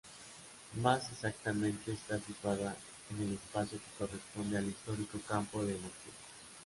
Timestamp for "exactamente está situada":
1.11-2.75